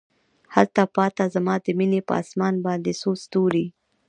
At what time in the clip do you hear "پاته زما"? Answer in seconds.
0.95-1.55